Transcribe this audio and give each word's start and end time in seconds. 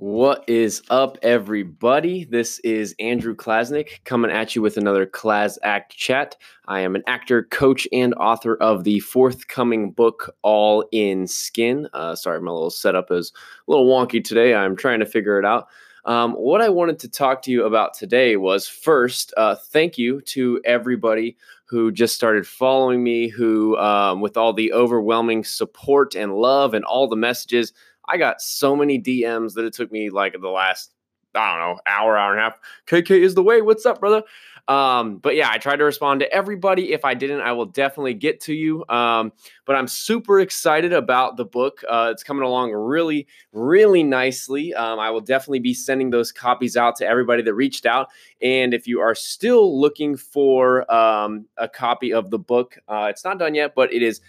What 0.00 0.44
is 0.46 0.80
up, 0.90 1.18
everybody? 1.22 2.22
This 2.22 2.60
is 2.60 2.94
Andrew 3.00 3.34
Klasnick 3.34 4.04
coming 4.04 4.30
at 4.30 4.54
you 4.54 4.62
with 4.62 4.76
another 4.76 5.06
Klas 5.06 5.58
Act 5.64 5.90
chat. 5.90 6.36
I 6.68 6.82
am 6.82 6.94
an 6.94 7.02
actor, 7.08 7.42
coach, 7.42 7.88
and 7.92 8.14
author 8.14 8.54
of 8.54 8.84
the 8.84 9.00
forthcoming 9.00 9.90
book, 9.90 10.32
All 10.42 10.84
in 10.92 11.26
Skin. 11.26 11.88
Uh, 11.92 12.14
sorry, 12.14 12.40
my 12.40 12.52
little 12.52 12.70
setup 12.70 13.10
is 13.10 13.32
a 13.66 13.72
little 13.72 13.88
wonky 13.88 14.22
today. 14.22 14.54
I'm 14.54 14.76
trying 14.76 15.00
to 15.00 15.04
figure 15.04 15.36
it 15.36 15.44
out. 15.44 15.66
Um, 16.04 16.34
what 16.34 16.62
I 16.62 16.68
wanted 16.68 17.00
to 17.00 17.08
talk 17.08 17.42
to 17.42 17.50
you 17.50 17.64
about 17.64 17.92
today 17.92 18.36
was 18.36 18.68
first, 18.68 19.34
uh, 19.36 19.56
thank 19.56 19.98
you 19.98 20.20
to 20.26 20.60
everybody 20.64 21.36
who 21.64 21.90
just 21.90 22.14
started 22.14 22.46
following 22.46 23.02
me, 23.02 23.26
who, 23.26 23.76
um, 23.78 24.20
with 24.20 24.36
all 24.36 24.52
the 24.52 24.72
overwhelming 24.72 25.42
support 25.42 26.14
and 26.14 26.36
love 26.36 26.72
and 26.72 26.84
all 26.84 27.08
the 27.08 27.16
messages, 27.16 27.72
I 28.08 28.16
got 28.16 28.40
so 28.40 28.74
many 28.74 29.00
DMs 29.00 29.54
that 29.54 29.64
it 29.64 29.74
took 29.74 29.92
me 29.92 30.10
like 30.10 30.36
the 30.40 30.48
last, 30.48 30.94
I 31.34 31.50
don't 31.50 31.60
know, 31.60 31.80
hour, 31.86 32.16
hour 32.16 32.32
and 32.32 32.40
a 32.40 32.42
half. 32.42 32.58
KK 32.86 33.10
is 33.10 33.34
the 33.34 33.42
way. 33.42 33.60
What's 33.60 33.86
up, 33.86 34.00
brother? 34.00 34.22
Um, 34.68 35.16
but 35.16 35.34
yeah, 35.34 35.48
I 35.50 35.56
tried 35.56 35.76
to 35.76 35.84
respond 35.84 36.20
to 36.20 36.30
everybody. 36.30 36.92
If 36.92 37.04
I 37.04 37.14
didn't, 37.14 37.40
I 37.40 37.52
will 37.52 37.64
definitely 37.66 38.12
get 38.12 38.38
to 38.42 38.54
you. 38.54 38.84
Um, 38.90 39.32
but 39.64 39.76
I'm 39.76 39.88
super 39.88 40.40
excited 40.40 40.92
about 40.92 41.38
the 41.38 41.46
book. 41.46 41.82
Uh, 41.88 42.10
it's 42.12 42.22
coming 42.22 42.42
along 42.42 42.72
really, 42.72 43.26
really 43.52 44.02
nicely. 44.02 44.74
Um, 44.74 44.98
I 44.98 45.10
will 45.10 45.22
definitely 45.22 45.60
be 45.60 45.72
sending 45.72 46.10
those 46.10 46.32
copies 46.32 46.76
out 46.76 46.96
to 46.96 47.06
everybody 47.06 47.42
that 47.42 47.54
reached 47.54 47.86
out. 47.86 48.08
And 48.42 48.74
if 48.74 48.86
you 48.86 49.00
are 49.00 49.14
still 49.14 49.80
looking 49.80 50.18
for 50.18 50.90
um, 50.92 51.46
a 51.56 51.68
copy 51.68 52.12
of 52.12 52.28
the 52.28 52.38
book, 52.38 52.78
uh, 52.88 53.06
it's 53.08 53.24
not 53.24 53.38
done 53.38 53.54
yet, 53.54 53.74
but 53.74 53.90
it 53.92 54.02
is 54.02 54.20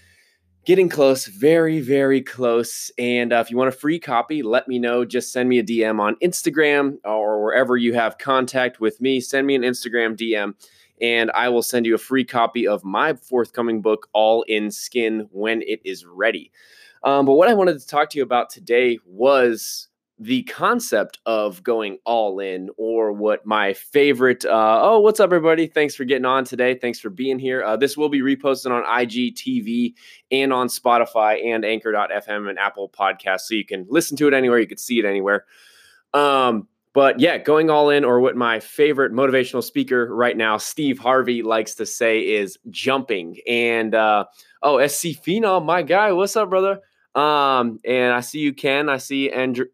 getting 0.66 0.90
close, 0.90 1.26
very, 1.26 1.80
very 1.80 2.22
close. 2.22 2.92
And 2.98 3.34
uh, 3.34 3.38
if 3.38 3.52
you 3.52 3.58
want 3.58 3.70
a 3.70 3.78
free 3.78 4.00
copy, 4.00 4.44
let 4.44 4.68
me 4.68 4.80
know. 4.80 5.06
Just 5.06 5.32
send 5.32 5.50
me 5.50 5.60
a 5.60 5.64
DM 5.64 6.00
on 6.00 6.16
Instagram 6.18 6.98
or 7.04 7.44
wherever 7.44 7.78
you 7.78 7.94
have 7.94 8.18
contact 8.18 8.80
with 8.80 9.02
me. 9.02 9.20
Send 9.20 9.48
me 9.48 9.56
an 9.56 9.64
Instagram 9.64 10.16
DM, 10.16 10.54
and 11.02 11.32
I 11.32 11.50
will 11.50 11.64
send 11.64 11.86
you 11.86 11.96
a 11.96 12.00
free 12.00 12.26
copy 12.26 12.68
of 12.68 12.84
my 12.84 13.14
forthcoming 13.14 13.82
book, 13.82 14.08
All 14.14 14.44
in 14.44 14.72
Skin, 14.72 15.28
when 15.32 15.62
it 15.64 15.82
is 15.84 16.06
ready. 16.06 16.52
Um, 17.04 17.26
but 17.26 17.34
what 17.34 17.48
I 17.48 17.54
wanted 17.54 17.80
to 17.80 17.88
talk 17.88 18.10
to 18.12 18.18
you 18.18 18.24
about 18.24 18.50
today 18.50 19.00
was 19.06 19.89
the 20.20 20.44
concept 20.44 21.18
of 21.26 21.64
going 21.64 21.98
all 22.06 22.40
in, 22.40 22.70
or 22.78 23.14
what 23.14 23.46
my 23.46 23.74
favorite. 23.74 24.44
Uh, 24.44 24.80
oh, 24.82 25.00
what's 25.00 25.20
up, 25.20 25.28
everybody? 25.28 25.66
Thanks 25.66 25.96
for 25.96 26.04
getting 26.04 26.26
on 26.26 26.44
today. 26.44 26.76
Thanks 26.76 27.00
for 27.00 27.10
being 27.10 27.40
here. 27.40 27.64
Uh, 27.64 27.78
this 27.78 27.96
will 27.96 28.10
be 28.10 28.20
reposted 28.20 28.72
on 28.72 28.84
IGTV 28.84 29.94
and 30.32 30.52
on 30.52 30.68
Spotify 30.68 31.46
and 31.46 31.64
Anchor.fm 31.64 32.50
and 32.50 32.60
Apple 32.60 32.90
Podcasts, 32.90 33.42
so 33.42 33.56
you 33.56 33.66
can 33.66 33.86
listen 33.90 34.18
to 34.18 34.28
it 34.28 34.34
anywhere. 34.34 34.60
You 34.60 34.68
can 34.68 34.78
see 34.78 35.00
it 35.00 35.06
anywhere. 35.06 35.46
Um, 36.14 36.68
but 36.94 37.20
yeah, 37.20 37.38
going 37.38 37.70
all 37.70 37.90
in, 37.90 38.04
or 38.04 38.20
what 38.20 38.36
my 38.36 38.60
favorite 38.60 39.14
motivational 39.14 39.64
speaker 39.64 40.14
right 40.14 40.36
now, 40.36 40.58
Steve 40.58 41.00
Harvey, 41.00 41.44
likes 41.44 41.76
to 41.76 41.86
say 41.86 42.20
is 42.20 42.58
jumping. 42.70 43.38
And 43.48 43.96
uh, 43.96 44.26
oh, 44.64 44.86
SC 44.86 45.10
Phenom, 45.10 45.66
my 45.66 45.82
guy, 45.82 46.12
what's 46.12 46.36
up, 46.36 46.50
brother? 46.50 46.82
Um, 47.16 47.80
and 47.86 48.14
I 48.14 48.20
see 48.20 48.40
you, 48.40 48.54
Ken. 48.54 48.90
I 48.90 48.98
see 48.98 49.32
Andrew 49.32 49.66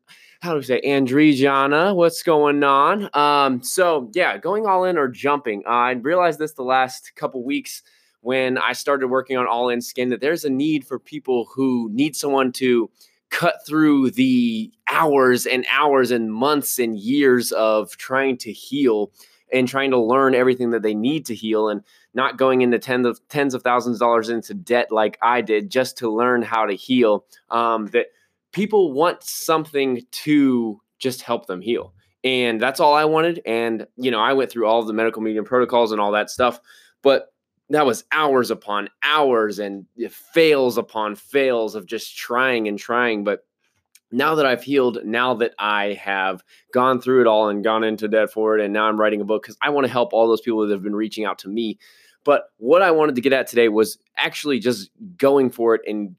how 0.41 0.51
do 0.51 0.57
we 0.57 0.63
say 0.63 0.81
Andrijana? 0.81 1.95
What's 1.95 2.23
going 2.23 2.63
on? 2.63 3.09
Um, 3.13 3.63
so 3.63 4.09
yeah, 4.13 4.37
going 4.37 4.65
all 4.65 4.83
in 4.85 4.97
or 4.97 5.07
jumping. 5.07 5.63
Uh, 5.65 5.69
I 5.69 5.91
realized 5.91 6.39
this 6.39 6.53
the 6.53 6.63
last 6.63 7.15
couple 7.15 7.43
weeks 7.43 7.83
when 8.21 8.57
I 8.57 8.73
started 8.73 9.07
working 9.07 9.37
on 9.37 9.47
All 9.47 9.69
In 9.69 9.81
Skin 9.81 10.09
that 10.09 10.21
there's 10.21 10.45
a 10.45 10.49
need 10.49 10.85
for 10.85 10.97
people 10.99 11.47
who 11.55 11.89
need 11.93 12.15
someone 12.15 12.51
to 12.53 12.89
cut 13.29 13.65
through 13.67 14.11
the 14.11 14.71
hours 14.89 15.45
and 15.45 15.65
hours 15.69 16.11
and 16.11 16.31
months 16.31 16.79
and 16.79 16.97
years 16.97 17.51
of 17.51 17.95
trying 17.97 18.37
to 18.37 18.51
heal 18.51 19.11
and 19.51 19.67
trying 19.67 19.91
to 19.91 19.99
learn 19.99 20.33
everything 20.33 20.71
that 20.71 20.81
they 20.81 20.95
need 20.95 21.25
to 21.25 21.35
heal 21.35 21.69
and 21.69 21.83
not 22.13 22.37
going 22.37 22.61
into 22.61 22.79
tens 22.79 23.05
of 23.05 23.19
tens 23.29 23.53
of 23.53 23.61
thousands 23.61 23.97
of 23.97 23.99
dollars 23.99 24.29
into 24.29 24.53
debt 24.53 24.91
like 24.91 25.17
I 25.21 25.41
did 25.41 25.69
just 25.69 25.97
to 25.99 26.09
learn 26.09 26.41
how 26.41 26.65
to 26.65 26.73
heal. 26.73 27.25
Um, 27.49 27.87
that 27.87 28.07
people 28.55 28.93
want 28.93 29.21
something 29.21 30.01
to 30.11 30.79
just 30.97 31.21
help 31.21 31.45
them 31.45 31.59
heal. 31.59 31.93
And 32.23 32.59
that's 32.59 32.79
all 32.79 32.93
I 32.93 33.03
wanted. 33.03 33.41
And, 33.45 33.85
you 33.97 34.09
know, 34.09 34.21
I 34.21 34.31
went 34.31 34.49
through 34.49 34.65
all 34.65 34.81
the 34.81 34.93
medical 34.93 35.21
medium 35.21 35.43
protocols 35.43 35.91
and 35.91 35.99
all 35.99 36.13
that 36.13 36.29
stuff, 36.29 36.61
but 37.03 37.33
that 37.69 37.85
was 37.85 38.05
hours 38.13 38.51
upon 38.51 38.89
hours 39.03 39.59
and 39.59 39.85
fails 40.09 40.77
upon 40.77 41.15
fails 41.15 41.75
of 41.75 41.85
just 41.85 42.15
trying 42.15 42.69
and 42.69 42.79
trying. 42.79 43.25
But 43.25 43.45
now 44.09 44.35
that 44.35 44.45
I've 44.45 44.63
healed, 44.63 44.99
now 45.03 45.33
that 45.33 45.53
I 45.59 45.99
have 46.01 46.41
gone 46.73 47.01
through 47.01 47.21
it 47.21 47.27
all 47.27 47.49
and 47.49 47.61
gone 47.61 47.83
into 47.83 48.07
debt 48.07 48.31
for 48.31 48.57
it, 48.57 48.63
and 48.63 48.73
now 48.73 48.85
I'm 48.85 48.99
writing 48.99 49.19
a 49.19 49.25
book 49.25 49.43
because 49.43 49.57
I 49.61 49.69
want 49.69 49.85
to 49.85 49.91
help 49.91 50.13
all 50.13 50.29
those 50.29 50.41
people 50.41 50.65
that 50.65 50.71
have 50.71 50.83
been 50.83 50.95
reaching 50.95 51.25
out 51.25 51.39
to 51.39 51.49
me. 51.49 51.77
But 52.23 52.45
what 52.57 52.81
I 52.81 52.91
wanted 52.91 53.15
to 53.15 53.21
get 53.21 53.33
at 53.33 53.47
today 53.47 53.67
was 53.67 53.97
actually 54.15 54.59
just 54.59 54.91
going 55.17 55.49
for 55.49 55.75
it 55.75 55.81
and 55.85 56.15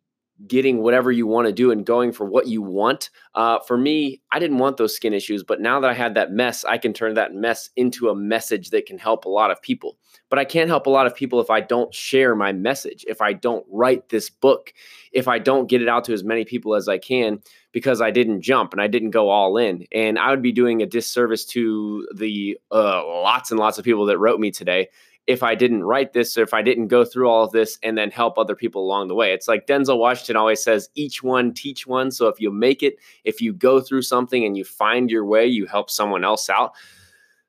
getting 0.46 0.82
whatever 0.82 1.10
you 1.10 1.26
want 1.26 1.46
to 1.46 1.52
do 1.52 1.70
and 1.70 1.86
going 1.86 2.12
for 2.12 2.26
what 2.26 2.46
you 2.46 2.60
want. 2.60 3.10
Uh, 3.34 3.58
for 3.60 3.76
me, 3.78 4.20
I 4.30 4.38
didn't 4.38 4.58
want 4.58 4.76
those 4.76 4.94
skin 4.94 5.14
issues, 5.14 5.42
but 5.42 5.60
now 5.60 5.80
that 5.80 5.90
I 5.90 5.94
had 5.94 6.14
that 6.14 6.30
mess, 6.30 6.64
I 6.64 6.76
can 6.78 6.92
turn 6.92 7.14
that 7.14 7.34
mess 7.34 7.70
into 7.76 8.10
a 8.10 8.14
message 8.14 8.70
that 8.70 8.86
can 8.86 8.98
help 8.98 9.24
a 9.24 9.30
lot 9.30 9.50
of 9.50 9.62
people. 9.62 9.96
But 10.28 10.38
I 10.38 10.44
can't 10.44 10.68
help 10.68 10.86
a 10.86 10.90
lot 10.90 11.06
of 11.06 11.14
people 11.14 11.40
if 11.40 11.50
I 11.50 11.60
don't 11.60 11.94
share 11.94 12.34
my 12.34 12.52
message, 12.52 13.04
if 13.08 13.22
I 13.22 13.32
don't 13.32 13.64
write 13.70 14.08
this 14.08 14.28
book, 14.28 14.74
if 15.12 15.26
I 15.26 15.38
don't 15.38 15.68
get 15.68 15.80
it 15.80 15.88
out 15.88 16.04
to 16.04 16.12
as 16.12 16.24
many 16.24 16.44
people 16.44 16.74
as 16.74 16.88
I 16.88 16.98
can, 16.98 17.40
because 17.72 18.00
I 18.00 18.10
didn't 18.10 18.42
jump 18.42 18.72
and 18.72 18.82
I 18.82 18.88
didn't 18.88 19.10
go 19.10 19.30
all 19.30 19.56
in. 19.56 19.86
And 19.92 20.18
I 20.18 20.30
would 20.30 20.42
be 20.42 20.52
doing 20.52 20.82
a 20.82 20.86
disservice 20.86 21.44
to 21.46 22.06
the 22.14 22.58
uh, 22.70 23.06
lots 23.06 23.50
and 23.50 23.60
lots 23.60 23.78
of 23.78 23.84
people 23.84 24.06
that 24.06 24.18
wrote 24.18 24.40
me 24.40 24.50
today 24.50 24.88
if 25.26 25.42
I 25.42 25.54
didn't 25.54 25.84
write 25.84 26.12
this 26.12 26.38
or 26.38 26.42
if 26.42 26.54
I 26.54 26.62
didn't 26.62 26.88
go 26.88 27.04
through 27.04 27.28
all 27.28 27.44
of 27.44 27.52
this 27.52 27.78
and 27.82 27.98
then 27.98 28.10
help 28.10 28.38
other 28.38 28.54
people 28.54 28.84
along 28.84 29.08
the 29.08 29.14
way. 29.14 29.32
It's 29.32 29.48
like 29.48 29.66
Denzel 29.66 29.98
Washington 29.98 30.36
always 30.36 30.62
says, 30.62 30.88
each 30.94 31.22
one 31.22 31.52
teach 31.52 31.86
one. 31.86 32.10
So 32.10 32.28
if 32.28 32.40
you 32.40 32.52
make 32.52 32.82
it, 32.82 32.96
if 33.24 33.40
you 33.40 33.52
go 33.52 33.80
through 33.80 34.02
something 34.02 34.44
and 34.44 34.56
you 34.56 34.64
find 34.64 35.10
your 35.10 35.24
way, 35.24 35.46
you 35.46 35.66
help 35.66 35.90
someone 35.90 36.24
else 36.24 36.48
out. 36.48 36.74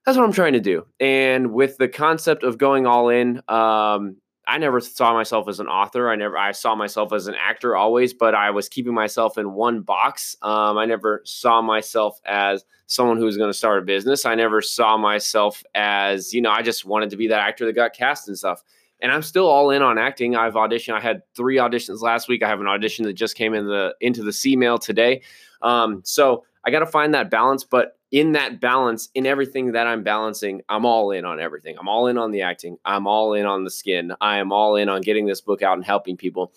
That's 0.05 0.17
what 0.17 0.23
I'm 0.23 0.33
trying 0.33 0.53
to 0.53 0.59
do. 0.59 0.85
And 0.99 1.51
with 1.51 1.77
the 1.77 1.87
concept 1.87 2.43
of 2.43 2.57
going 2.57 2.87
all 2.87 3.09
in, 3.09 3.41
um, 3.47 4.15
I 4.47 4.57
never 4.57 4.79
saw 4.79 5.13
myself 5.13 5.49
as 5.49 5.59
an 5.59 5.67
author. 5.67 6.09
I 6.09 6.15
never 6.15 6.37
I 6.37 6.53
saw 6.53 6.73
myself 6.73 7.11
as 7.11 7.27
an 7.27 7.35
actor 7.35 7.75
always, 7.75 8.13
but 8.13 8.33
I 8.33 8.51
was 8.51 8.69
keeping 8.69 8.93
myself 8.93 9.37
in 9.37 9.53
one 9.53 9.81
box. 9.81 10.37
Um, 10.41 10.77
I 10.77 10.85
never 10.85 11.21
saw 11.25 11.61
myself 11.61 12.19
as 12.25 12.63
someone 12.85 13.17
who 13.17 13.25
was 13.25 13.37
going 13.37 13.51
to 13.51 13.57
start 13.57 13.79
a 13.79 13.85
business. 13.85 14.25
I 14.25 14.35
never 14.35 14.61
saw 14.61 14.97
myself 14.97 15.63
as 15.75 16.33
you 16.33 16.41
know. 16.41 16.51
I 16.51 16.61
just 16.61 16.85
wanted 16.85 17.09
to 17.09 17.17
be 17.17 17.27
that 17.27 17.41
actor 17.41 17.65
that 17.65 17.73
got 17.73 17.93
cast 17.93 18.29
and 18.29 18.37
stuff. 18.37 18.63
And 19.01 19.11
I'm 19.11 19.21
still 19.21 19.47
all 19.47 19.69
in 19.69 19.81
on 19.81 19.99
acting. 19.99 20.35
I've 20.35 20.53
auditioned. 20.55 20.95
I 20.95 21.01
had 21.01 21.21
three 21.35 21.57
auditions 21.57 22.01
last 22.01 22.27
week. 22.29 22.41
I 22.41 22.47
have 22.47 22.61
an 22.61 22.67
audition 22.67 23.05
that 23.05 23.13
just 23.13 23.35
came 23.35 23.53
in 23.53 23.67
the 23.67 23.93
into 23.99 24.23
the 24.23 24.33
C 24.33 24.55
mail 24.55 24.77
today. 24.77 25.21
Um, 25.61 26.01
so 26.05 26.45
I 26.67 26.69
got 26.69 26.79
to 26.79 26.85
find 26.85 27.13
that 27.13 27.31
balance. 27.31 27.63
But 27.63 27.97
in 28.11 28.33
that 28.33 28.59
balance, 28.59 29.07
in 29.15 29.25
everything 29.25 29.71
that 29.71 29.87
I'm 29.87 30.03
balancing, 30.03 30.61
I'm 30.67 30.85
all 30.85 31.11
in 31.11 31.23
on 31.23 31.39
everything. 31.39 31.77
I'm 31.79 31.87
all 31.87 32.07
in 32.07 32.17
on 32.17 32.31
the 32.31 32.41
acting. 32.41 32.77
I'm 32.83 33.07
all 33.07 33.33
in 33.33 33.45
on 33.45 33.63
the 33.63 33.71
skin. 33.71 34.11
I 34.19 34.37
am 34.37 34.51
all 34.51 34.75
in 34.75 34.89
on 34.89 35.01
getting 35.01 35.25
this 35.25 35.39
book 35.39 35.61
out 35.61 35.77
and 35.77 35.85
helping 35.85 36.17
people. 36.17 36.51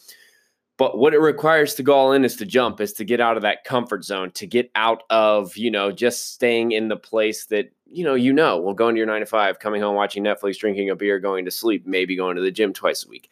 But 0.79 0.99
what 0.99 1.15
it 1.15 1.21
requires 1.21 1.75
to 1.75 1.83
go 1.83 1.95
all 1.95 2.13
in 2.13 2.25
is 2.25 2.37
to 2.37 2.47
jump, 2.47 2.81
is 2.81 2.93
to 2.95 3.05
get 3.05 3.21
out 3.21 3.37
of 3.37 3.43
that 3.43 3.65
comfort 3.65 4.03
zone, 4.03 4.33
to 4.33 4.47
get 4.47 4.71
out 4.75 5.05
of, 5.11 5.57
you 5.57 5.71
know, 5.71 5.93
just 5.93 6.33
staying 6.33 6.73
in 6.73 6.89
the 6.89 6.97
place 6.97 7.47
that, 7.47 7.71
you 7.87 8.03
know, 8.03 8.15
you 8.15 8.33
know, 8.33 8.59
well, 8.59 8.75
going 8.75 8.95
to 8.95 8.99
your 8.99 9.07
nine 9.07 9.21
to 9.21 9.27
five, 9.27 9.59
coming 9.59 9.83
home, 9.83 9.95
watching 9.95 10.25
Netflix, 10.25 10.59
drinking 10.59 10.91
a 10.91 10.97
beer, 10.97 11.21
going 11.21 11.45
to 11.45 11.51
sleep, 11.51 11.87
maybe 11.87 12.17
going 12.17 12.35
to 12.37 12.43
the 12.43 12.51
gym 12.51 12.73
twice 12.73 13.05
a 13.05 13.09
week 13.09 13.31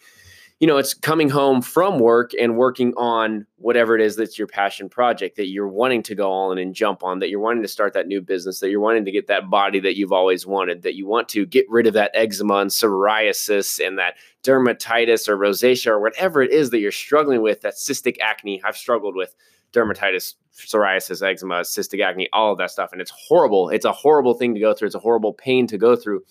you 0.61 0.67
know, 0.67 0.77
it's 0.77 0.93
coming 0.93 1.29
home 1.29 1.63
from 1.63 2.01
work 2.01 2.33
and 2.39 2.57
working 2.57 2.93
on 2.97 3.47
whatever 3.59 3.95
it 3.95 4.01
is 4.01 4.17
that's 4.17 4.37
your 4.37 4.49
passion 4.49 4.89
project 4.89 5.37
that 5.37 5.47
you're 5.47 5.69
wanting 5.69 6.03
to 6.03 6.17
go 6.17 6.33
on 6.33 6.59
and 6.59 6.75
jump 6.75 7.05
on, 7.05 7.21
that 7.21 7.29
you're 7.29 7.39
wanting 7.39 7.63
to 7.63 7.69
start 7.69 7.93
that 7.93 8.09
new 8.09 8.21
business, 8.21 8.59
that 8.59 8.71
you're 8.71 8.81
wanting 8.81 9.05
to 9.05 9.13
get 9.13 9.29
that 9.29 9.49
body 9.49 9.79
that 9.79 9.97
you've 9.97 10.13
always 10.13 10.47
wanted, 10.47 10.83
that 10.83 10.97
you 10.97 11.07
want 11.07 11.29
to 11.29 11.47
get 11.47 11.65
rid 11.69 11.87
of 11.87 11.95
that 11.95 12.11
eczema 12.13 12.57
and 12.57 12.71
psoriasis 12.71 13.85
and 13.85 13.99
that 13.99 14.15
dermatitis 14.43 15.29
or 15.29 15.37
rosacea 15.37 15.89
or 15.89 16.01
whatever 16.01 16.43
it 16.43 16.51
is 16.51 16.71
that 16.71 16.81
you're 16.81 16.91
struggling 16.91 17.41
with, 17.41 17.61
that 17.61 17.75
cystic 17.75 18.17
acne. 18.21 18.61
I've 18.65 18.77
struggled 18.77 19.15
with 19.15 19.37
dermatitis, 19.73 20.35
psoriasis, 20.53 21.23
eczema, 21.23 21.61
cystic 21.61 22.03
acne, 22.03 22.29
all 22.33 22.51
of 22.51 22.59
that 22.59 22.73
stuff. 22.73 22.91
And 22.91 23.01
it's 23.01 23.13
horrible. 23.29 23.69
It's 23.71 23.85
a 23.85 23.93
horrible 23.93 24.35
thing 24.35 24.55
to 24.55 24.61
go 24.61 24.75
through. 24.75 24.87
It's 24.87 24.95
a 24.97 25.01
horrible 25.01 25.35
pain 25.35 25.69
to 25.69 25.79
go 25.79 25.95
through. 25.95 26.25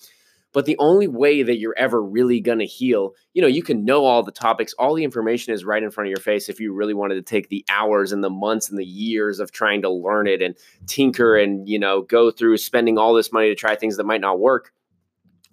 But 0.57 0.65
the 0.65 0.75
only 0.80 1.07
way 1.07 1.44
that 1.44 1.59
you're 1.59 1.75
ever 1.77 2.01
really 2.01 2.39
going 2.39 2.57
to 2.57 2.65
heal, 2.65 3.13
you 3.36 3.44
know, 3.44 3.48
you 3.48 3.62
can 3.62 3.86
know 3.86 4.06
all 4.06 4.24
the 4.24 4.31
topics, 4.31 4.74
all 4.80 4.95
the 4.95 5.04
information 5.04 5.54
is 5.54 5.63
right 5.63 5.83
in 5.83 5.92
front 5.92 6.07
of 6.07 6.09
your 6.09 6.19
face 6.19 6.50
if 6.50 6.59
you 6.59 6.74
really 6.74 6.95
wanted 6.95 7.13
to 7.13 7.21
take 7.21 7.50
the 7.50 7.63
hours 7.69 8.12
and 8.12 8.24
the 8.24 8.31
months 8.31 8.68
and 8.68 8.75
the 8.75 8.83
years 8.83 9.39
of 9.39 9.51
trying 9.51 9.83
to 9.83 9.92
learn 9.92 10.25
it 10.25 10.42
and 10.42 10.56
tinker 10.88 11.36
and, 11.38 11.69
you 11.69 11.77
know, 11.77 12.01
go 12.01 12.31
through 12.31 12.57
spending 12.57 12.98
all 12.98 13.13
this 13.13 13.31
money 13.31 13.50
to 13.50 13.56
try 13.56 13.75
things 13.75 13.98
that 13.98 14.07
might 14.07 14.19
not 14.19 14.39
work. 14.39 14.74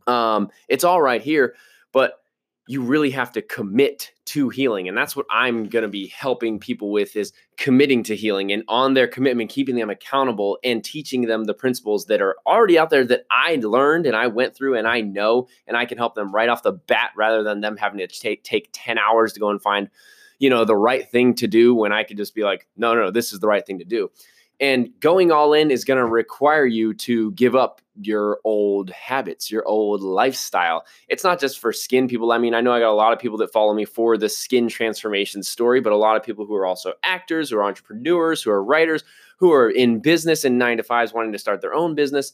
Um, 0.07 0.49
it's 0.71 0.85
all 0.85 1.03
right 1.03 1.21
here. 1.21 1.55
But 1.93 2.24
you 2.67 2.81
really 2.81 3.11
have 3.11 3.31
to 3.33 3.43
commit 3.43 4.13
to 4.25 4.49
healing 4.49 4.89
and 4.89 4.97
that's 4.97 5.15
what 5.15 5.27
i'm 5.31 5.69
going 5.69 5.83
to 5.83 5.89
be 5.89 6.07
helping 6.09 6.59
people 6.59 6.91
with 6.91 7.15
is 7.15 7.33
committing 7.57 8.03
to 8.03 8.17
healing 8.17 8.53
and 8.53 8.63
on 8.69 8.95
their 8.95 9.07
commitment 9.07 9.51
keeping 9.51 9.77
them 9.77 9.91
accountable 9.91 10.59
and 10.65 10.83
teaching 10.83 11.23
them 11.23 11.45
the 11.45 11.55
principles 11.55 12.07
that 12.07 12.23
are 12.23 12.37
already 12.47 12.79
out 12.79 12.91
there 12.91 13.05
that 13.05 13.25
i 13.31 13.57
learned 13.57 14.07
and 14.07 14.17
i 14.17 14.27
went 14.27 14.57
through 14.57 14.77
and 14.77 14.89
i 14.89 15.01
know 15.01 15.47
and 15.67 15.77
i 15.77 15.85
can 15.85 15.99
help 15.99 16.15
them 16.15 16.33
right 16.33 16.49
off 16.49 16.63
the 16.63 16.73
bat 16.73 17.11
rather 17.17 17.43
than 17.43 17.61
them 17.61 17.77
having 17.77 17.99
to 17.99 18.07
take 18.07 18.43
take 18.45 18.71
10 18.73 18.99
hours 18.99 19.33
to 19.33 19.41
go 19.41 19.51
and 19.51 19.61
find 19.61 19.91
you 20.39 20.51
know 20.51 20.65
the 20.65 20.77
right 20.77 21.11
thing 21.11 21.35
to 21.35 21.47
do 21.47 21.75
when 21.75 21.93
i 21.93 22.03
could 22.03 22.17
just 22.17 22.35
be 22.35 22.43
like 22.43 22.67
no 22.77 22.95
no, 22.95 23.03
no 23.03 23.11
this 23.11 23.33
is 23.33 23.41
the 23.41 23.49
right 23.49 23.67
thing 23.67 23.79
to 23.79 23.85
do 23.85 24.11
and 24.61 24.89
going 25.01 25.33
all 25.33 25.53
in 25.53 25.71
is 25.71 25.85
going 25.85 25.99
to 25.99 26.07
require 26.07 26.67
you 26.67 26.95
to 26.95 27.33
give 27.33 27.55
up 27.55 27.81
your 28.01 28.41
old 28.45 28.91
habits, 28.91 29.51
your 29.51 29.67
old 29.67 30.03
lifestyle. 30.03 30.85
It's 31.09 31.25
not 31.25 31.41
just 31.41 31.59
for 31.59 31.73
skin 31.73 32.09
people. 32.09 32.33
I 32.33 32.39
mean, 32.39 32.55
I 32.55 32.61
know 32.61 32.73
I 32.73 32.81
got 32.81 32.91
a 32.91 32.95
lot 32.95 33.13
of 33.13 33.19
people 33.19 33.39
that 33.39 33.53
follow 33.53 33.75
me 33.75 33.85
for 33.85 34.17
the 34.17 34.29
skin 34.29 34.69
transformation 34.69 35.43
story, 35.43 35.81
but 35.81 35.93
a 35.93 35.97
lot 35.97 36.17
of 36.17 36.23
people 36.23 36.47
who 36.47 36.55
are 36.55 36.67
also 36.67 36.95
actors, 37.03 37.51
who 37.51 37.59
are 37.59 37.65
entrepreneurs, 37.65 38.43
who 38.43 38.51
are 38.51 38.63
writers, 38.63 39.05
who 39.39 39.53
are 39.53 39.71
in 39.71 40.01
business 40.01 40.45
and 40.45 40.59
nine 40.59 40.77
to 40.77 40.83
fives 40.83 41.13
wanting 41.13 41.33
to 41.33 41.39
start 41.39 41.61
their 41.61 41.75
own 41.75 41.95
business 41.95 42.33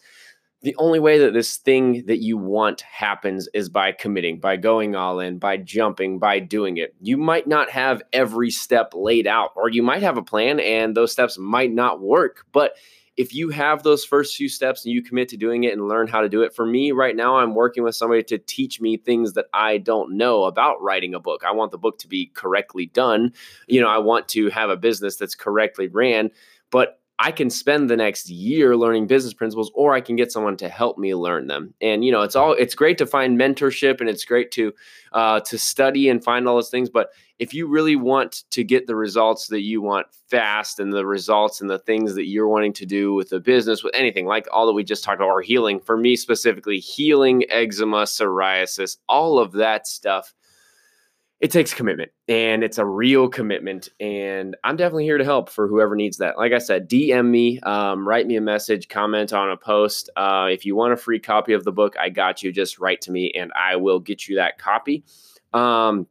the 0.63 0.77
only 0.77 1.01
way 1.01 1.19
that 1.19 1.33
this 1.33 1.57
thing 1.57 2.05
that 2.07 2.19
you 2.19 2.37
want 2.37 2.83
happens 2.83 3.49
is 3.55 3.69
by 3.71 3.93
committing, 3.93 4.39
by 4.41 4.57
going 4.57 4.95
all 4.95 5.19
in, 5.19 5.39
by 5.39 5.57
jumping, 5.57 6.19
by 6.19 6.39
doing 6.39 6.77
it. 6.77 6.95
You 7.01 7.17
might 7.17 7.47
not 7.47 7.71
have 7.71 8.03
every 8.13 8.51
step 8.51 8.93
laid 8.95 9.27
out, 9.27 9.53
or 9.57 9.71
you 9.71 9.83
might 9.83 10.03
have 10.03 10.19
a 10.19 10.23
plan 10.23 10.61
and 10.61 10.95
those 10.95 11.13
steps 11.13 11.39
might 11.39 11.73
not 11.73 12.01
work. 12.01 12.45
But 12.53 12.75
if 13.17 13.35
you 13.35 13.51
have 13.51 13.83
those 13.83 14.05
first 14.05 14.37
few 14.37 14.49
steps 14.49 14.85
and 14.85 14.93
you 14.93 15.03
commit 15.03 15.29
to 15.31 15.37
doing 15.37 15.65
it 15.65 15.73
and 15.73 15.89
learn 15.89 16.09
how 16.09 16.21
to 16.21 16.29
do 16.29 16.43
it, 16.43 16.55
for 16.55 16.67
me 16.67 16.93
right 16.93 17.17
now, 17.17 17.37
I'm 17.37 17.55
working 17.55 17.83
with 17.83 17.97
somebody 17.97 18.23
to 18.25 18.39
teach 18.39 18.81
me 18.81 18.97
things 18.97 19.33
that 19.35 19.47
I 19.53 19.79
don't 19.79 20.17
know 20.17 20.45
about 20.45 20.83
writing 20.83 21.15
a 21.15 21.21
book. 21.21 21.43
I 21.45 21.53
want 21.53 21.73
the 21.73 21.79
book 21.79 21.99
to 22.01 22.09
be 22.09 22.27
correctly 22.35 22.87
done. 22.87 23.33
You 23.67 23.81
know, 23.81 23.89
I 23.89 23.99
want 23.99 24.29
to 24.29 24.51
have 24.51 24.71
a 24.71 24.77
business 24.77 25.17
that's 25.17 25.35
correctly 25.35 25.89
ran. 25.89 26.31
But 26.71 27.00
I 27.23 27.33
can 27.33 27.51
spend 27.51 27.91
the 27.91 27.99
next 27.99 28.31
year 28.31 28.79
learning 28.79 29.07
business 29.07 29.35
principles 29.35 29.71
or 29.75 29.93
I 29.93 30.01
can 30.01 30.17
get 30.17 30.33
someone 30.33 30.57
to 30.57 30.71
help 30.71 30.97
me 30.97 31.15
learn 31.15 31.49
them. 31.49 31.75
And 31.83 32.03
you 32.03 32.11
know, 32.11 32.23
it's 32.23 32.35
all 32.35 32.55
it's 32.55 32.75
great 32.75 32.97
to 32.97 33.07
find 33.07 33.39
mentorship 33.39 34.01
and 34.01 34.09
it's 34.09 34.25
great 34.25 34.51
to 34.53 34.73
uh, 35.13 35.41
to 35.41 35.59
study 35.59 36.09
and 36.09 36.25
find 36.25 36.49
all 36.49 36.55
those 36.55 36.71
things, 36.71 36.89
but 36.89 37.11
if 37.39 37.55
you 37.55 37.67
really 37.67 37.97
want 37.97 38.45
to 38.51 38.63
get 38.63 38.87
the 38.87 38.95
results 38.95 39.49
that 39.49 39.63
you 39.63 39.81
want 39.81 40.07
fast 40.29 40.79
and 40.79 40.93
the 40.93 41.07
results 41.07 41.61
and 41.61 41.69
the 41.69 41.79
things 41.79 42.15
that 42.15 42.27
you're 42.27 42.49
wanting 42.49 42.75
to 42.75 42.87
do 42.87 43.15
with 43.15 43.31
the 43.31 43.41
business 43.41 43.83
with 43.83 43.95
anything 43.95 44.27
like 44.27 44.47
all 44.53 44.67
that 44.67 44.75
we 44.75 44.85
just 44.85 45.03
talked 45.03 45.17
about 45.17 45.29
or 45.29 45.43
healing 45.43 45.81
for 45.81 45.97
me 45.97 46.15
specifically 46.15 46.79
healing 46.79 47.43
eczema 47.51 48.03
psoriasis 48.05 48.99
all 49.09 49.39
of 49.39 49.53
that 49.53 49.87
stuff 49.87 50.35
it 51.41 51.51
takes 51.51 51.73
commitment 51.73 52.13
and 52.29 52.63
it's 52.63 52.79
a 52.79 52.85
real 52.85 53.29
commitment 53.29 53.89
and 53.99 54.57
i'm 54.63 54.77
definitely 54.77 55.05
here 55.05 55.19
to 55.19 55.25
help 55.25 55.49
for 55.49 55.67
whoever 55.67 55.97
needs 55.97 56.19
that. 56.19 56.37
Like 56.39 56.53
i 56.53 56.59
said 56.59 56.89
dm 56.89 57.29
me 57.29 57.59
um, 57.61 58.07
write 58.07 58.27
me 58.27 58.37
a 58.37 58.41
message 58.41 58.89
comment 58.89 59.33
on 59.33 59.51
a 59.51 59.57
post 59.57 60.11
uh, 60.17 60.49
if 60.51 60.65
you 60.65 60.77
want 60.77 60.93
a 60.93 60.97
free 60.97 61.19
copy 61.19 61.53
of 61.53 61.65
the 61.65 61.73
book 61.73 61.97
i 61.99 62.09
got 62.09 62.43
you. 62.43 62.53
Just 62.53 62.79
write 62.79 63.01
to 63.03 63.11
me 63.11 63.33
and 63.33 63.51
i 63.55 63.77
will 63.77 64.01
get 64.01 64.29
you 64.29 64.37
that 64.37 64.59
copy. 64.59 65.05
Um, 65.53 66.07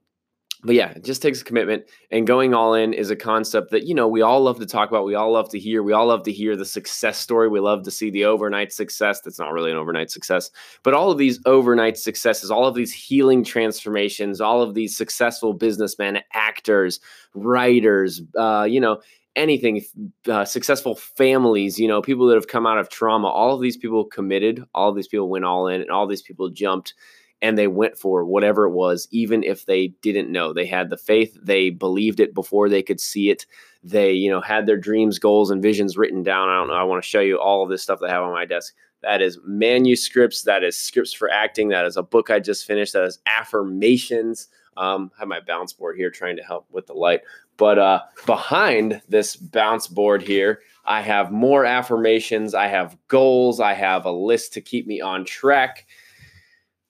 but 0.61 0.75
yeah, 0.75 0.89
it 0.89 1.05
just 1.05 1.21
takes 1.21 1.41
a 1.41 1.45
commitment. 1.45 1.85
And 2.11 2.27
going 2.27 2.53
all 2.53 2.73
in 2.73 2.91
is 2.91 3.09
a 3.09 3.15
concept 3.15 3.71
that, 3.71 3.83
you 3.85 3.95
know, 3.95 4.07
we 4.07 4.21
all 4.21 4.41
love 4.41 4.59
to 4.59 4.65
talk 4.65 4.89
about. 4.89 5.05
We 5.05 5.15
all 5.15 5.31
love 5.31 5.49
to 5.51 5.59
hear. 5.59 5.83
We 5.83 5.93
all 5.93 6.07
love 6.07 6.23
to 6.23 6.33
hear 6.33 6.55
the 6.57 6.65
success 6.65 7.17
story. 7.17 7.47
We 7.47 7.61
love 7.61 7.83
to 7.83 7.91
see 7.91 8.09
the 8.09 8.25
overnight 8.25 8.73
success. 8.73 9.21
That's 9.21 9.39
not 9.39 9.53
really 9.53 9.71
an 9.71 9.77
overnight 9.77 10.11
success, 10.11 10.51
but 10.83 10.93
all 10.93 11.11
of 11.11 11.17
these 11.17 11.39
overnight 11.45 11.97
successes, 11.97 12.51
all 12.51 12.65
of 12.65 12.75
these 12.75 12.93
healing 12.93 13.43
transformations, 13.43 14.41
all 14.41 14.61
of 14.61 14.73
these 14.73 14.97
successful 14.97 15.53
businessmen, 15.53 16.19
actors, 16.33 16.99
writers, 17.33 18.21
uh, 18.37 18.67
you 18.69 18.81
know, 18.81 18.99
anything, 19.37 19.81
uh, 20.27 20.43
successful 20.43 20.95
families, 20.95 21.79
you 21.79 21.87
know, 21.87 22.01
people 22.01 22.27
that 22.27 22.35
have 22.35 22.47
come 22.47 22.67
out 22.67 22.77
of 22.77 22.89
trauma, 22.89 23.27
all 23.27 23.55
of 23.55 23.61
these 23.61 23.77
people 23.77 24.03
committed, 24.03 24.61
all 24.75 24.89
of 24.89 24.95
these 24.95 25.07
people 25.07 25.29
went 25.29 25.45
all 25.45 25.67
in, 25.67 25.79
and 25.79 25.89
all 25.89 26.05
these 26.05 26.21
people 26.21 26.49
jumped 26.49 26.93
and 27.41 27.57
they 27.57 27.67
went 27.67 27.97
for 27.97 28.25
whatever 28.25 28.65
it 28.65 28.71
was, 28.71 29.07
even 29.11 29.43
if 29.43 29.65
they 29.65 29.87
didn't 30.01 30.31
know. 30.31 30.53
They 30.53 30.65
had 30.65 30.89
the 30.89 30.97
faith, 30.97 31.37
they 31.41 31.69
believed 31.69 32.19
it 32.19 32.33
before 32.33 32.69
they 32.69 32.83
could 32.83 32.99
see 32.99 33.29
it. 33.29 33.45
They, 33.83 34.11
you 34.11 34.29
know, 34.29 34.41
had 34.41 34.65
their 34.65 34.77
dreams, 34.77 35.19
goals, 35.19 35.51
and 35.51 35.61
visions 35.61 35.97
written 35.97 36.21
down. 36.21 36.49
I 36.49 36.55
don't 36.57 36.67
know. 36.67 36.73
I 36.73 36.83
want 36.83 37.01
to 37.01 37.09
show 37.09 37.21
you 37.21 37.39
all 37.39 37.63
of 37.63 37.69
this 37.69 37.81
stuff 37.81 37.99
that 38.01 38.09
I 38.09 38.13
have 38.13 38.23
on 38.23 38.33
my 38.33 38.45
desk. 38.45 38.73
That 39.01 39.21
is 39.21 39.39
manuscripts. 39.45 40.43
That 40.43 40.63
is 40.63 40.77
scripts 40.77 41.13
for 41.13 41.29
acting. 41.29 41.69
That 41.69 41.85
is 41.85 41.95
a 41.95 42.03
book 42.03 42.29
I 42.29 42.39
just 42.39 42.65
finished. 42.65 42.91
That 42.93 43.05
is 43.05 43.19
affirmations. 43.25 44.49
Um, 44.75 45.11
I 45.17 45.21
have 45.21 45.29
my 45.29 45.39
bounce 45.39 45.71
board 45.71 45.95
here 45.95 46.09
trying 46.09 46.35
to 46.37 46.43
help 46.43 46.67
with 46.71 46.87
the 46.87 46.93
light. 46.93 47.21
But 47.55 47.79
uh, 47.79 48.01
behind 48.25 49.01
this 49.07 49.35
bounce 49.35 49.87
board 49.87 50.21
here, 50.21 50.61
I 50.85 51.01
have 51.01 51.31
more 51.31 51.65
affirmations. 51.65 52.53
I 52.53 52.67
have 52.67 52.97
goals. 53.07 53.59
I 53.59 53.73
have 53.73 54.05
a 54.05 54.11
list 54.11 54.53
to 54.53 54.61
keep 54.61 54.87
me 54.87 54.99
on 54.99 55.23
track. 55.23 55.85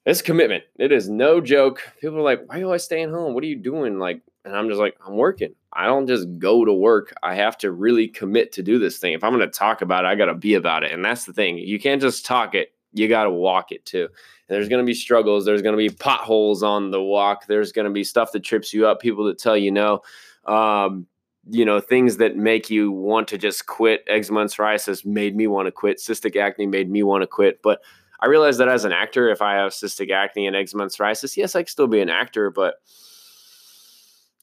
It's 0.05 0.21
commitment. 0.21 0.63
It 0.77 0.91
is 0.91 1.09
no 1.09 1.41
joke. 1.41 1.81
People 1.99 2.17
are 2.17 2.21
like, 2.21 2.41
why 2.47 2.61
are 2.61 2.73
you 2.73 2.79
staying 2.79 3.11
home? 3.11 3.33
What 3.33 3.43
are 3.43 3.47
you 3.47 3.57
doing? 3.57 3.99
Like, 3.99 4.21
and 4.45 4.55
I'm 4.55 4.69
just 4.69 4.79
like, 4.79 4.95
I'm 5.05 5.17
working. 5.17 5.53
I 5.73 5.85
don't 5.85 6.07
just 6.07 6.27
go 6.39 6.65
to 6.65 6.73
work. 6.73 7.13
I 7.21 7.35
have 7.35 7.57
to 7.59 7.71
really 7.71 8.07
commit 8.07 8.51
to 8.53 8.63
do 8.63 8.79
this 8.79 8.97
thing. 8.97 9.13
If 9.13 9.23
I'm 9.23 9.33
going 9.33 9.47
to 9.47 9.57
talk 9.57 9.81
about 9.81 10.05
it, 10.05 10.07
I 10.07 10.15
got 10.15 10.25
to 10.25 10.33
be 10.33 10.55
about 10.55 10.83
it. 10.83 10.91
And 10.91 11.03
that's 11.03 11.25
the 11.25 11.33
thing. 11.33 11.57
You 11.57 11.79
can't 11.79 12.01
just 12.01 12.25
talk 12.25 12.55
it. 12.55 12.73
You 12.93 13.07
got 13.07 13.25
to 13.25 13.29
walk 13.29 13.71
it 13.71 13.85
too. 13.85 14.05
And 14.05 14.55
there's 14.55 14.69
going 14.69 14.83
to 14.83 14.87
be 14.87 14.95
struggles. 14.95 15.45
There's 15.45 15.61
going 15.61 15.73
to 15.73 15.77
be 15.77 15.89
potholes 15.89 16.63
on 16.63 16.89
the 16.89 17.01
walk. 17.01 17.45
There's 17.45 17.71
going 17.71 17.85
to 17.85 17.91
be 17.91 18.03
stuff 18.03 18.31
that 18.31 18.43
trips 18.43 18.73
you 18.73 18.87
up, 18.87 19.01
people 19.01 19.25
that 19.25 19.37
tell 19.37 19.57
you 19.57 19.71
no. 19.71 20.01
Um, 20.45 21.05
you 21.47 21.65
know, 21.65 21.79
things 21.79 22.17
that 22.17 22.35
make 22.35 22.69
you 22.69 22.91
want 22.91 23.27
to 23.27 23.37
just 23.37 23.67
quit. 23.67 24.03
Eczema 24.07 24.41
and 24.41 24.49
psoriasis 24.49 25.05
made 25.05 25.35
me 25.35 25.45
want 25.47 25.67
to 25.67 25.71
quit. 25.71 25.97
Cystic 25.97 26.35
acne 26.35 26.65
made 26.65 26.89
me 26.89 27.03
want 27.03 27.21
to 27.21 27.27
quit. 27.27 27.61
But 27.61 27.81
I 28.21 28.27
realize 28.27 28.57
that 28.57 28.67
as 28.67 28.85
an 28.85 28.91
actor, 28.91 29.29
if 29.29 29.41
I 29.41 29.53
have 29.53 29.71
cystic 29.71 30.11
acne 30.11 30.47
and 30.47 30.55
eczema 30.55 30.83
and 30.83 30.91
psoriasis, 30.91 31.37
yes, 31.37 31.55
I 31.55 31.61
can 31.61 31.67
still 31.67 31.87
be 31.87 32.01
an 32.01 32.09
actor, 32.09 32.49
but 32.49 32.75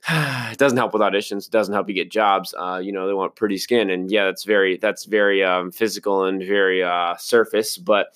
it 0.09 0.59
doesn't 0.59 0.79
help 0.79 0.93
with 0.93 1.03
auditions. 1.03 1.47
It 1.47 1.53
doesn't 1.53 1.75
help 1.75 1.89
you 1.89 1.95
get 1.95 2.11
jobs. 2.11 2.55
Uh, 2.57 2.81
you 2.83 2.93
know, 2.93 3.07
they 3.07 3.13
want 3.13 3.35
pretty 3.35 3.59
skin, 3.59 3.91
and 3.91 4.11
yeah, 4.11 4.25
that's 4.25 4.45
very 4.45 4.77
that's 4.77 5.05
very 5.05 5.43
um, 5.43 5.73
physical 5.73 6.25
and 6.25 6.43
very 6.43 6.83
uh, 6.83 7.17
surface. 7.17 7.77
But 7.77 8.09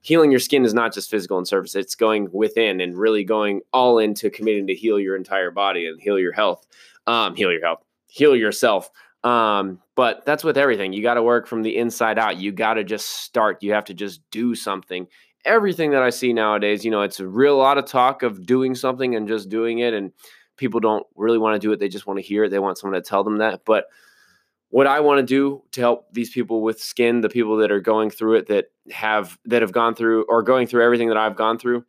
healing 0.00 0.30
your 0.30 0.40
skin 0.40 0.64
is 0.64 0.74
not 0.74 0.94
just 0.94 1.10
physical 1.10 1.36
and 1.36 1.46
surface; 1.46 1.74
it's 1.74 1.94
going 1.94 2.28
within 2.32 2.80
and 2.80 2.96
really 2.96 3.24
going 3.24 3.60
all 3.72 3.98
into 3.98 4.30
committing 4.30 4.66
to 4.68 4.74
heal 4.74 4.98
your 4.98 5.16
entire 5.16 5.50
body 5.50 5.86
and 5.86 6.00
heal 6.00 6.18
your 6.18 6.32
health, 6.32 6.66
um, 7.06 7.36
heal 7.36 7.52
your 7.52 7.64
health, 7.64 7.84
heal 8.06 8.34
yourself. 8.34 8.90
Um, 9.24 9.80
but 9.96 10.24
that's 10.26 10.44
with 10.44 10.58
everything. 10.58 10.92
You 10.92 11.02
got 11.02 11.14
to 11.14 11.22
work 11.22 11.46
from 11.48 11.62
the 11.62 11.76
inside 11.76 12.18
out. 12.18 12.36
You 12.36 12.52
got 12.52 12.74
to 12.74 12.84
just 12.84 13.08
start. 13.08 13.62
You 13.62 13.72
have 13.72 13.86
to 13.86 13.94
just 13.94 14.20
do 14.30 14.54
something. 14.54 15.08
Everything 15.46 15.90
that 15.92 16.02
I 16.02 16.10
see 16.10 16.32
nowadays, 16.32 16.84
you 16.84 16.90
know, 16.90 17.02
it's 17.02 17.20
a 17.20 17.26
real 17.26 17.56
lot 17.56 17.78
of 17.78 17.86
talk 17.86 18.22
of 18.22 18.46
doing 18.46 18.74
something 18.74 19.14
and 19.14 19.26
just 19.26 19.48
doing 19.48 19.78
it. 19.78 19.94
And 19.94 20.12
people 20.56 20.78
don't 20.78 21.06
really 21.16 21.38
want 21.38 21.60
to 21.60 21.66
do 21.66 21.72
it. 21.72 21.80
They 21.80 21.88
just 21.88 22.06
want 22.06 22.18
to 22.18 22.24
hear 22.24 22.44
it. 22.44 22.50
They 22.50 22.58
want 22.58 22.78
someone 22.78 23.00
to 23.00 23.06
tell 23.08 23.24
them 23.24 23.38
that. 23.38 23.62
But 23.64 23.86
what 24.68 24.86
I 24.86 25.00
want 25.00 25.20
to 25.20 25.24
do 25.24 25.62
to 25.72 25.80
help 25.80 26.12
these 26.12 26.30
people 26.30 26.60
with 26.60 26.80
skin, 26.80 27.20
the 27.20 27.28
people 27.28 27.56
that 27.58 27.70
are 27.70 27.80
going 27.80 28.10
through 28.10 28.34
it, 28.34 28.48
that 28.48 28.66
have 28.90 29.38
that 29.46 29.62
have 29.62 29.72
gone 29.72 29.94
through 29.94 30.24
or 30.28 30.42
going 30.42 30.66
through 30.66 30.84
everything 30.84 31.08
that 31.08 31.16
I've 31.16 31.36
gone 31.36 31.58
through, 31.58 31.84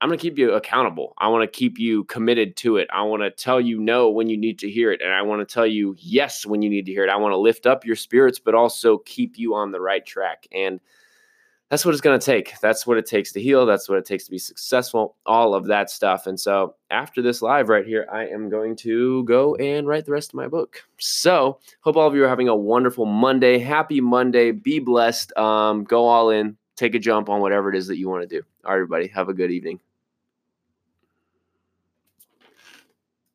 I'm 0.00 0.08
going 0.08 0.18
to 0.18 0.22
keep 0.22 0.38
you 0.38 0.52
accountable. 0.52 1.14
I 1.18 1.28
want 1.28 1.50
to 1.50 1.58
keep 1.58 1.78
you 1.78 2.04
committed 2.04 2.56
to 2.56 2.76
it. 2.76 2.88
I 2.92 3.02
want 3.02 3.22
to 3.22 3.30
tell 3.30 3.60
you 3.60 3.80
no 3.80 4.10
when 4.10 4.28
you 4.28 4.36
need 4.36 4.58
to 4.58 4.70
hear 4.70 4.92
it. 4.92 5.00
And 5.00 5.12
I 5.12 5.22
want 5.22 5.46
to 5.46 5.52
tell 5.52 5.66
you 5.66 5.96
yes 5.98 6.44
when 6.44 6.60
you 6.60 6.68
need 6.68 6.84
to 6.86 6.92
hear 6.92 7.04
it. 7.04 7.10
I 7.10 7.16
want 7.16 7.32
to 7.32 7.38
lift 7.38 7.66
up 7.66 7.84
your 7.84 7.96
spirits, 7.96 8.38
but 8.38 8.54
also 8.54 8.98
keep 8.98 9.38
you 9.38 9.54
on 9.54 9.72
the 9.72 9.80
right 9.80 10.04
track. 10.04 10.46
And 10.52 10.80
that's 11.70 11.84
what 11.84 11.92
it's 11.92 12.00
going 12.02 12.18
to 12.18 12.24
take. 12.24 12.60
That's 12.60 12.86
what 12.86 12.98
it 12.98 13.06
takes 13.06 13.32
to 13.32 13.40
heal. 13.40 13.66
That's 13.66 13.88
what 13.88 13.98
it 13.98 14.04
takes 14.04 14.24
to 14.26 14.30
be 14.30 14.38
successful, 14.38 15.16
all 15.24 15.54
of 15.54 15.66
that 15.66 15.90
stuff. 15.90 16.26
And 16.26 16.38
so 16.38 16.76
after 16.90 17.22
this 17.22 17.42
live 17.42 17.68
right 17.68 17.84
here, 17.84 18.06
I 18.12 18.26
am 18.26 18.48
going 18.48 18.76
to 18.76 19.24
go 19.24 19.56
and 19.56 19.86
write 19.86 20.04
the 20.04 20.12
rest 20.12 20.30
of 20.30 20.34
my 20.34 20.46
book. 20.46 20.82
So 20.98 21.58
hope 21.80 21.96
all 21.96 22.06
of 22.06 22.14
you 22.14 22.24
are 22.24 22.28
having 22.28 22.48
a 22.48 22.54
wonderful 22.54 23.06
Monday. 23.06 23.58
Happy 23.58 24.00
Monday. 24.00 24.52
Be 24.52 24.78
blessed. 24.78 25.36
Um, 25.36 25.84
go 25.84 26.04
all 26.04 26.30
in. 26.30 26.56
Take 26.76 26.94
a 26.94 26.98
jump 26.98 27.30
on 27.30 27.40
whatever 27.40 27.70
it 27.70 27.76
is 27.76 27.86
that 27.86 27.96
you 27.96 28.08
want 28.08 28.28
to 28.28 28.28
do. 28.28 28.46
All 28.64 28.72
right, 28.72 28.76
everybody. 28.76 29.08
Have 29.08 29.28
a 29.28 29.34
good 29.34 29.50
evening. 29.50 29.80